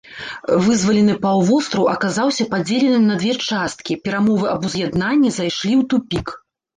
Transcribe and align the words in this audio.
Вызвалены 0.67 1.15
паўвостраў 1.25 1.89
аказаўся 1.95 2.47
падзеленым 2.53 3.03
на 3.09 3.17
дзве 3.19 3.35
часткі, 3.49 3.97
перамовы 4.07 4.49
аб 4.55 4.61
уз'яднанні 4.71 5.29
зайшлі 5.37 5.73
ў 5.81 5.87
тупік. 5.93 6.27